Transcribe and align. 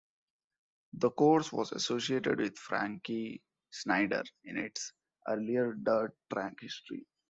The 0.93 1.11
course 1.11 1.51
was 1.53 1.73
associated 1.73 2.39
with 2.39 2.57
Frankie 2.57 3.43
Schneider 3.69 4.23
in 4.45 4.57
its 4.57 4.93
earlier 5.27 5.73
dirt 5.75 6.15
track 6.33 6.57
history. 6.59 7.05